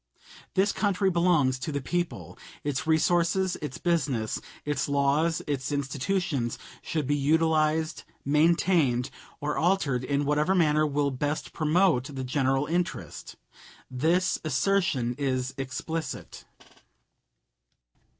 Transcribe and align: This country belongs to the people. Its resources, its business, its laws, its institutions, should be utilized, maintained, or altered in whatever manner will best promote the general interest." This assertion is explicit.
This 0.55 0.71
country 0.71 1.11
belongs 1.11 1.59
to 1.59 1.71
the 1.71 1.79
people. 1.79 2.35
Its 2.63 2.87
resources, 2.87 3.55
its 3.61 3.77
business, 3.77 4.41
its 4.65 4.89
laws, 4.89 5.43
its 5.45 5.71
institutions, 5.71 6.57
should 6.81 7.05
be 7.05 7.15
utilized, 7.15 8.01
maintained, 8.25 9.11
or 9.41 9.57
altered 9.59 10.03
in 10.03 10.25
whatever 10.25 10.55
manner 10.55 10.87
will 10.87 11.11
best 11.11 11.53
promote 11.53 12.05
the 12.15 12.23
general 12.23 12.65
interest." 12.65 13.35
This 13.91 14.39
assertion 14.43 15.13
is 15.19 15.53
explicit. 15.59 16.45